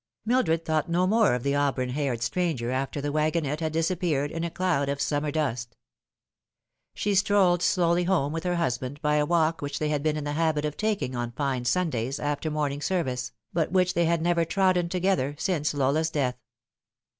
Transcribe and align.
Mildred 0.25 0.65
thought 0.65 0.89
no 0.89 1.05
more 1.05 1.35
of 1.35 1.43
the 1.43 1.53
auburn 1.53 1.89
haired 1.89 2.23
stranger 2.23 2.71
after 2.71 3.01
the 3.01 3.11
wagonette 3.11 3.59
had 3.59 3.71
disappeared 3.71 4.31
in 4.31 4.43
a 4.43 4.49
cloud 4.49 4.89
of 4.89 4.99
summer 4.99 5.29
dust. 5.29 5.77
She 6.95 7.13
strolled 7.13 7.61
slowly 7.61 8.05
home 8.05 8.33
with 8.33 8.43
her 8.43 8.55
husband 8.55 8.99
by 9.03 9.17
a 9.17 9.27
walk 9.27 9.61
which 9.61 9.77
they 9.77 9.89
had 9.89 10.01
been 10.01 10.17
in 10.17 10.23
the 10.23 10.31
habit 10.31 10.65
of 10.65 10.75
taking 10.75 11.15
on 11.15 11.33
fine 11.33 11.65
Sundays 11.65 12.19
after 12.19 12.49
morning 12.49 12.81
service, 12.81 13.31
but 13.53 13.71
which 13.71 13.93
they 13.93 14.05
had 14.05 14.23
never 14.23 14.43
trodden 14.43 14.89
together 14.89 15.35
since 15.37 15.71
Lola's 15.71 16.09
death. 16.09 16.39